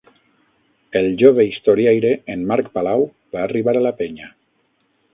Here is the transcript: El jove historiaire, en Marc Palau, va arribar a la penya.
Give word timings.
El 1.01 1.09
jove 1.19 1.45
historiaire, 1.51 2.15
en 2.37 2.49
Marc 2.53 2.73
Palau, 2.79 3.07
va 3.37 3.45
arribar 3.47 3.77
a 3.83 3.89
la 3.89 3.97
penya. 4.03 4.35